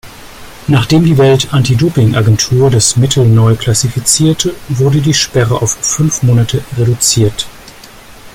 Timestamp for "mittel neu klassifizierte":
2.97-4.55